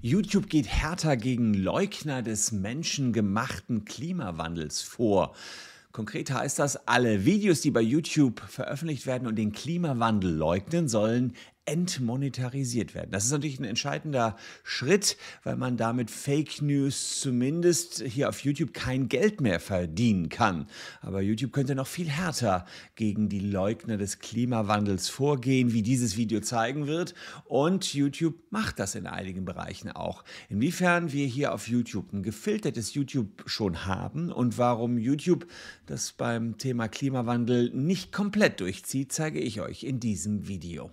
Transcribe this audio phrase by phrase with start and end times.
[0.00, 5.34] YouTube geht härter gegen Leugner des menschengemachten Klimawandels vor.
[5.90, 11.34] Konkret heißt das, alle Videos, die bei YouTube veröffentlicht werden und den Klimawandel leugnen, sollen
[11.68, 13.10] entmonetarisiert werden.
[13.10, 18.72] Das ist natürlich ein entscheidender Schritt, weil man damit Fake News zumindest hier auf YouTube
[18.72, 20.66] kein Geld mehr verdienen kann.
[21.02, 22.64] Aber YouTube könnte noch viel härter
[22.96, 27.14] gegen die Leugner des Klimawandels vorgehen, wie dieses Video zeigen wird.
[27.44, 30.24] Und YouTube macht das in einigen Bereichen auch.
[30.48, 35.46] Inwiefern wir hier auf YouTube ein gefiltertes YouTube schon haben und warum YouTube
[35.84, 40.90] das beim Thema Klimawandel nicht komplett durchzieht, zeige ich euch in diesem Video.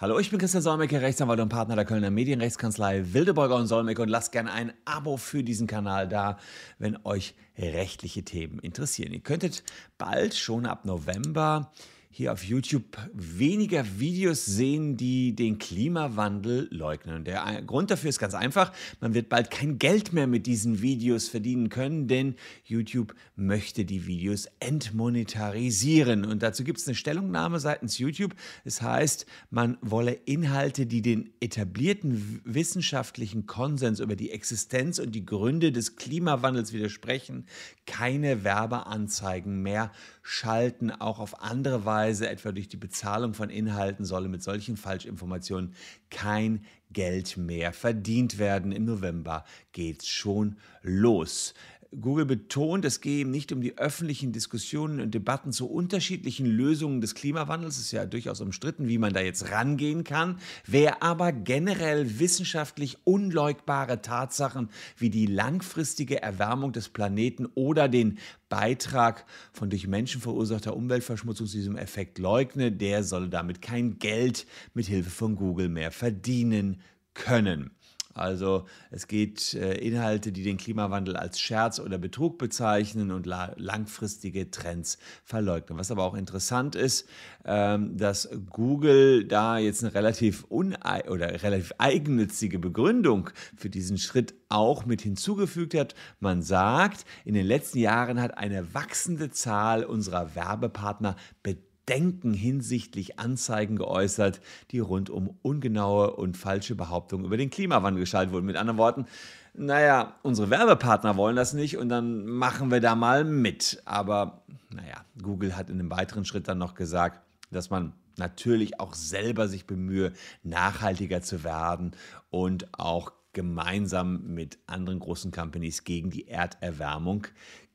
[0.00, 4.08] Hallo, ich bin Christian Solmecke, Rechtsanwalt und Partner der Kölner Medienrechtskanzlei Wildeborger und Solmecke und
[4.08, 6.38] lasst gerne ein Abo für diesen Kanal da,
[6.78, 9.12] wenn euch rechtliche Themen interessieren.
[9.12, 9.64] Ihr könntet
[9.98, 11.72] bald schon ab November
[12.10, 17.24] hier auf YouTube weniger Videos sehen, die den Klimawandel leugnen.
[17.24, 21.28] Der Grund dafür ist ganz einfach, man wird bald kein Geld mehr mit diesen Videos
[21.28, 26.24] verdienen können, denn YouTube möchte die Videos entmonetarisieren.
[26.24, 28.34] Und dazu gibt es eine Stellungnahme seitens YouTube.
[28.64, 35.26] Es heißt, man wolle Inhalte, die den etablierten wissenschaftlichen Konsens über die Existenz und die
[35.26, 37.46] Gründe des Klimawandels widersprechen,
[37.86, 39.92] keine Werbeanzeigen mehr
[40.22, 45.74] schalten, auch auf andere Weise, etwa durch die Bezahlung von Inhalten, solle mit solchen Falschinformationen
[46.10, 48.72] kein Geld mehr verdient werden.
[48.72, 51.54] Im November geht es schon los.
[51.90, 57.00] Google betont, es gehe ihm nicht um die öffentlichen Diskussionen und Debatten zu unterschiedlichen Lösungen
[57.00, 57.76] des Klimawandels.
[57.76, 60.38] Es ist ja durchaus umstritten, wie man da jetzt rangehen kann.
[60.66, 68.18] Wer aber generell wissenschaftlich unleugbare Tatsachen wie die langfristige Erwärmung des Planeten oder den
[68.50, 74.46] Beitrag von durch Menschen verursachter Umweltverschmutzung zu diesem Effekt leugne, der solle damit kein Geld
[74.74, 76.82] mit Hilfe von Google mehr verdienen
[77.14, 77.70] können.
[78.18, 83.52] Also es geht äh, Inhalte, die den Klimawandel als Scherz oder Betrug bezeichnen und la
[83.56, 85.78] langfristige Trends verleugnen.
[85.78, 87.08] Was aber auch interessant ist,
[87.44, 94.86] ähm, dass Google da jetzt eine relativ oder relativ eigennützige Begründung für diesen Schritt auch
[94.86, 95.94] mit hinzugefügt hat.
[96.20, 103.18] Man sagt, in den letzten Jahren hat eine wachsende Zahl unserer Werbepartner Bedeutung Denken hinsichtlich
[103.18, 104.40] Anzeigen geäußert,
[104.70, 108.46] die rund um ungenaue und falsche Behauptungen über den Klimawandel geschaltet wurden.
[108.46, 109.06] Mit anderen Worten,
[109.54, 113.82] naja, unsere Werbepartner wollen das nicht und dann machen wir da mal mit.
[113.84, 118.94] Aber naja, Google hat in einem weiteren Schritt dann noch gesagt, dass man natürlich auch
[118.94, 120.12] selber sich bemühe,
[120.42, 121.92] nachhaltiger zu werden
[122.30, 127.26] und auch gemeinsam mit anderen großen Companies gegen die Erderwärmung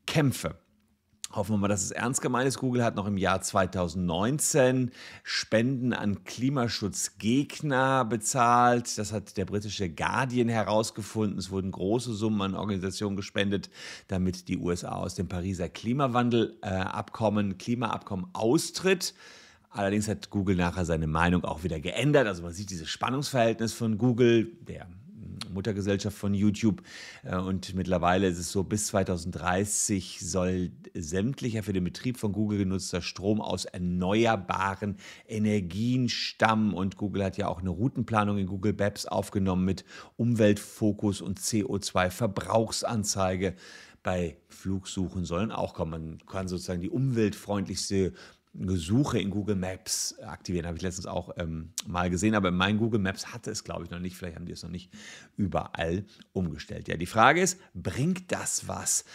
[0.05, 0.57] kämpfe.
[1.35, 2.59] Hoffen wir mal, dass es ernst gemeint ist.
[2.59, 4.91] Google hat noch im Jahr 2019
[5.23, 8.95] Spenden an Klimaschutzgegner bezahlt.
[8.99, 11.39] Das hat der britische Guardian herausgefunden.
[11.39, 13.71] Es wurden große Summen an Organisationen gespendet,
[14.09, 19.15] damit die USA aus dem Pariser Klimawandelabkommen, äh, Klimaabkommen austritt.
[19.71, 22.27] Allerdings hat Google nachher seine Meinung auch wieder geändert.
[22.27, 24.87] Also man sieht dieses Spannungsverhältnis von Google, der
[25.53, 26.81] Muttergesellschaft von YouTube.
[27.23, 32.59] Äh, und mittlerweile ist es so, bis 2030 soll sämtlicher für den Betrieb von Google
[32.59, 34.97] genutzter Strom aus erneuerbaren
[35.27, 36.73] Energien stammen.
[36.73, 39.85] Und Google hat ja auch eine Routenplanung in Google Maps aufgenommen mit
[40.17, 43.55] Umweltfokus und CO2-Verbrauchsanzeige
[44.03, 45.91] bei Flugsuchen sollen auch kommen.
[45.91, 48.13] Man kann sozusagen die umweltfreundlichste
[48.53, 50.67] Suche in Google Maps aktivieren.
[50.67, 53.89] Habe ich letztens auch ähm, mal gesehen, aber mein Google Maps hatte es, glaube ich,
[53.89, 54.15] noch nicht.
[54.15, 54.91] Vielleicht haben die es noch nicht
[55.37, 56.87] überall umgestellt.
[56.87, 59.05] Ja, die Frage ist, bringt das was?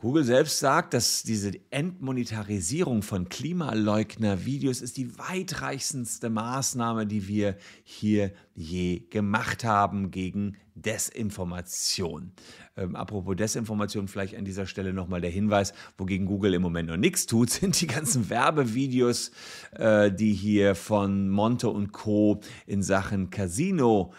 [0.00, 8.32] Google selbst sagt, dass diese Entmonetarisierung von Klimaleugner-Videos ist die weitreichendste Maßnahme, die wir hier
[8.54, 12.32] je gemacht haben gegen Desinformation.
[12.78, 16.96] Ähm, apropos Desinformation, vielleicht an dieser Stelle nochmal der Hinweis, wogegen Google im Moment noch
[16.96, 19.32] nichts tut, sind die ganzen Werbevideos,
[19.72, 22.40] äh, die hier von Monte und Co.
[22.66, 24.14] in Sachen Casino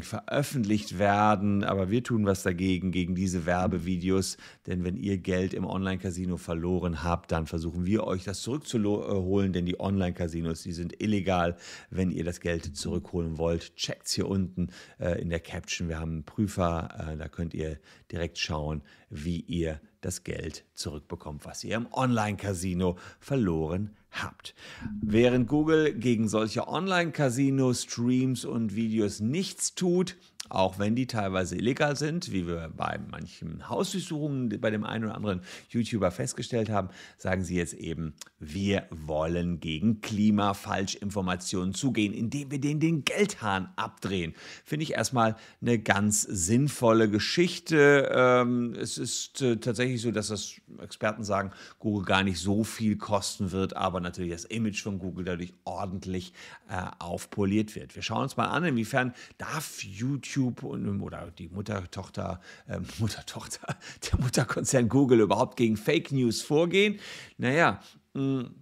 [0.00, 4.36] veröffentlicht werden, aber wir tun was dagegen, gegen diese Werbevideos,
[4.66, 9.66] denn wenn ihr Geld im Online-Casino verloren habt, dann versuchen wir euch das zurückzuholen, denn
[9.66, 11.56] die Online-Casinos, die sind illegal.
[11.90, 14.68] Wenn ihr das Geld zurückholen wollt, checkt es hier unten
[14.98, 15.88] äh, in der Caption.
[15.88, 17.78] Wir haben einen Prüfer, äh, da könnt ihr
[18.10, 24.54] direkt schauen, wie ihr das Geld zurückbekommt, was ihr im Online-Casino verloren habt.
[25.02, 30.16] Während Google gegen solche Online-Casino-Streams und Videos nichts tut,
[30.48, 35.14] auch wenn die teilweise illegal sind, wie wir bei manchen Hausdurchsuchungen bei dem einen oder
[35.14, 35.40] anderen
[35.70, 42.80] YouTuber festgestellt haben, sagen sie jetzt eben, wir wollen gegen Klimafalschinformationen zugehen, indem wir denen
[42.80, 44.34] den Geldhahn abdrehen.
[44.64, 48.10] Finde ich erstmal eine ganz sinnvolle Geschichte.
[48.12, 52.96] Ähm, es ist äh, tatsächlich so, dass das Experten sagen, Google gar nicht so viel
[52.96, 56.32] kosten wird, aber natürlich das Image von Google dadurch ordentlich
[56.68, 57.94] äh, aufpoliert wird.
[57.94, 63.76] Wir schauen uns mal an, inwiefern darf YouTube und, oder die Mutter-Tochter, äh, Mutter-Tochter,
[64.10, 66.98] der Mutterkonzern Google überhaupt gegen Fake News vorgehen?
[67.36, 67.80] Naja,
[68.14, 68.54] mh, hm,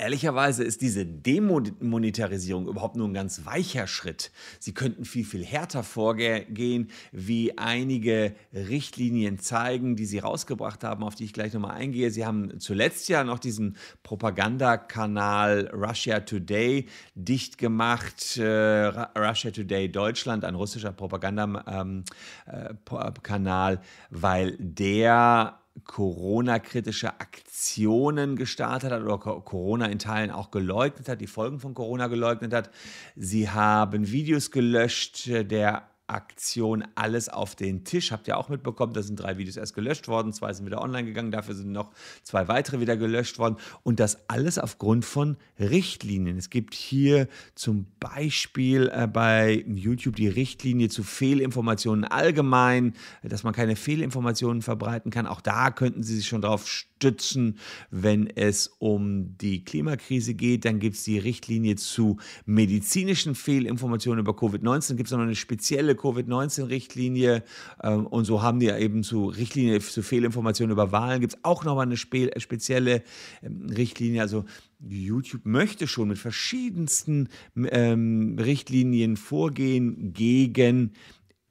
[0.00, 4.32] Ehrlicherweise ist diese Demonetarisierung überhaupt nur ein ganz weicher Schritt.
[4.58, 11.16] Sie könnten viel, viel härter vorgehen, wie einige Richtlinien zeigen, die Sie rausgebracht haben, auf
[11.16, 12.10] die ich gleich nochmal eingehe.
[12.10, 18.38] Sie haben zuletzt ja noch diesen Propagandakanal Russia Today dicht gemacht.
[18.38, 18.86] Äh,
[19.18, 22.04] Russia Today Deutschland, ein russischer Propagandakanal, ähm,
[22.46, 31.26] äh, weil der Corona-kritische Aktionen gestartet hat oder Corona in Teilen auch geleugnet hat, die
[31.26, 32.70] Folgen von Corona geleugnet hat.
[33.16, 38.12] Sie haben Videos gelöscht der Aktion Alles auf den Tisch.
[38.12, 41.04] Habt ihr auch mitbekommen, da sind drei Videos erst gelöscht worden, zwei sind wieder online
[41.04, 41.92] gegangen, dafür sind noch
[42.22, 43.56] zwei weitere wieder gelöscht worden.
[43.82, 46.36] Und das alles aufgrund von Richtlinien.
[46.36, 53.52] Es gibt hier zum Beispiel äh, bei YouTube die Richtlinie zu Fehlinformationen allgemein, dass man
[53.52, 55.26] keine Fehlinformationen verbreiten kann.
[55.26, 56.66] Auch da könnten Sie sich schon drauf
[57.00, 57.56] stützen,
[57.90, 60.66] wenn es um die Klimakrise geht.
[60.66, 64.96] Dann gibt es die Richtlinie zu medizinischen Fehlinformationen über Covid-19.
[64.96, 67.42] Gibt es noch eine spezielle Covid-19-Richtlinie.
[67.82, 71.22] Ähm, und so haben die ja eben zu Richtlinie zu Fehlinformationen über Wahlen.
[71.22, 73.02] Gibt es auch nochmal eine spe spezielle
[73.42, 74.20] ähm, Richtlinie.
[74.20, 74.44] Also
[74.86, 80.92] YouTube möchte schon mit verschiedensten ähm, Richtlinien vorgehen gegen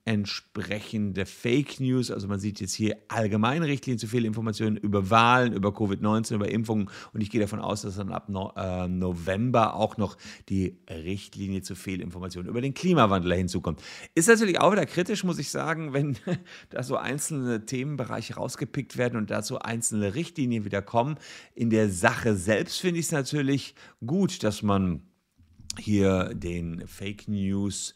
[0.10, 2.10] entsprechende Fake News.
[2.10, 6.90] Also man sieht jetzt hier allgemeine Richtlinien zu Fehlinformationen über Wahlen, über Covid-19, über Impfungen.
[7.14, 10.18] Und ich gehe davon aus, dass dann ab no äh, November auch noch
[10.50, 13.84] die Richtlinie zu Fehlinformationen über den Klimawandel hinzukommt.
[14.16, 16.18] Ist natürlich auch wieder kritisch, muss ich sagen, wenn
[16.72, 21.18] da so einzelne Themenbereiche rausgepickt werden und dazu einzelne Richtlinien wieder kommen.
[21.54, 25.04] In der Sache selbst finde ich es natürlich gut, dass man
[25.78, 27.94] hier den Fake News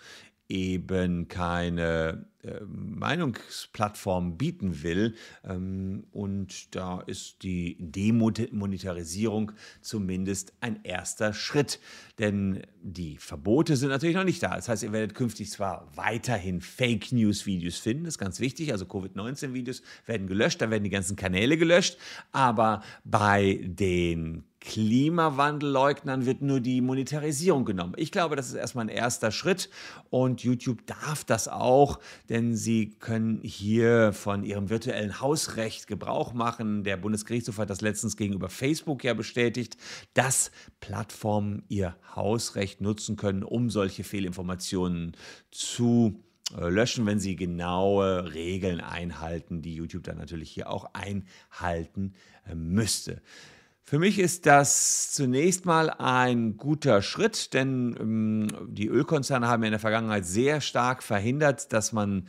[0.50, 5.16] eben keine äh, Meinungsplattform bieten will.
[5.45, 11.80] Ähm, und da ist die Demonetarisierung zumindest ein erster Schritt.
[12.19, 14.56] Denn die Verbote sind natürlich noch nicht da.
[14.56, 18.74] Das heißt, ihr werdet künftig zwar weiterhin Fake News-Videos finden, das ist ganz wichtig.
[18.74, 21.98] Also Covid-19-Videos werden gelöscht, da werden die ganzen Kanäle gelöscht.
[22.31, 27.94] Aber bei den Klimawandelleugnern wird nur die Monetarisierung genommen.
[27.98, 29.69] Ich glaube, das ist erstmal ein erster Schritt
[30.10, 32.00] und YouTube darf das auch,
[32.30, 36.86] denn sie können hier von ihrem virtuellen Hausrecht Gebrauch machen.
[36.86, 39.75] Der Bundesgerichtshof hat das letztens gegenüber Facebook ja bestätigt,
[40.13, 40.50] dass
[40.80, 45.18] Plattformen ihr Hausrecht nutzen können, um solche Fehlinformationen
[45.51, 46.24] zu
[46.57, 52.13] äh, löschen, wenn sie genaue Regeln einhalten, die YouTube dann natürlich hier auch einhalten
[52.48, 53.21] äh, müsste.
[53.85, 59.68] Für mich ist das zunächst mal ein guter Schritt, denn ähm, die Ölkonzerne haben ja
[59.68, 62.25] in der Vergangenheit sehr stark verhindert, dass man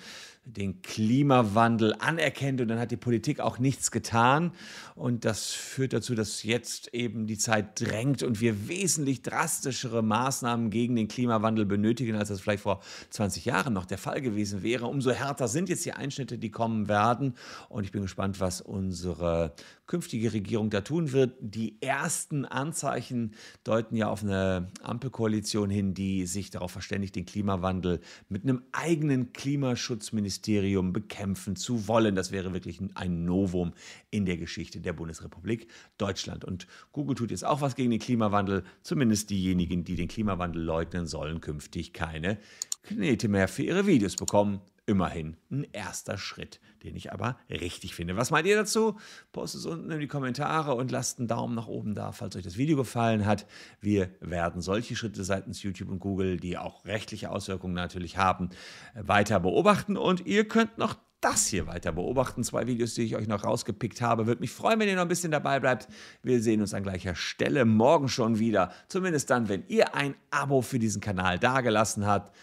[0.47, 4.53] den Klimawandel anerkennt und dann hat die Politik auch nichts getan.
[4.95, 10.69] Und das führt dazu, dass jetzt eben die Zeit drängt und wir wesentlich drastischere Maßnahmen
[10.71, 12.81] gegen den Klimawandel benötigen, als das vielleicht vor
[13.11, 14.87] 20 Jahren noch der Fall gewesen wäre.
[14.87, 17.35] Umso härter sind jetzt die Einschnitte, die kommen werden.
[17.71, 19.55] Und ich bin gespannt, was unsere
[19.87, 21.37] künftige Regierung da tun wird.
[21.41, 28.01] Die ersten Anzeichen deuten ja auf eine Ampelkoalition hin, die sich darauf verständigt, den Klimawandel
[28.29, 32.15] mit einem eigenen Klimaschutzministerium Ministerium bekämpfen zu wollen.
[32.15, 33.73] Das wäre wirklich ein Novum
[34.11, 36.45] in der Geschichte der Bundesrepublik Deutschland.
[36.45, 38.65] Und Google tut jetzt auch was gegen den Klimawandel.
[38.83, 42.39] Zumindest diejenigen, die den Klimawandel leugnen, sollen künftig keine
[42.83, 44.61] Knete mehr für ihre Videos bekommen.
[44.87, 48.17] Immerhin ein erster Schritt, den ich aber richtig finde.
[48.17, 48.99] Was meint ihr dazu?
[49.33, 52.43] Postet es unten in die Kommentare und lasst einen Daumen nach oben da, falls euch
[52.43, 53.47] das Video gefallen hat.
[53.81, 58.51] Wir werden solche Schritte seitens YouTube und Google, die auch rechtliche Auswirkungen natürlich haben,
[58.95, 59.97] weiter beobachten.
[59.97, 62.45] Und ihr könnt noch das hier weiter beobachten.
[62.45, 64.27] Zwei Videos, die ich euch noch rausgepickt habe.
[64.27, 65.89] Würde mich freuen, wenn ihr noch ein bisschen dabei bleibt.
[66.23, 68.71] Wir sehen uns an gleicher Stelle morgen schon wieder.
[68.89, 72.37] Zumindest dann, wenn ihr ein Abo für diesen Kanal dagelassen habt.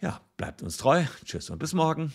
[0.00, 1.04] Ja, bleibt uns treu.
[1.24, 2.12] Tschüss und bis morgen.